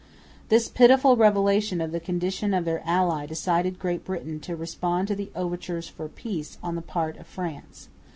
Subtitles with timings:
[0.49, 5.15] This pitiful revelation of the condition of their ally decided Great Britain to respond to
[5.15, 7.87] the overtures for peace on the part of France.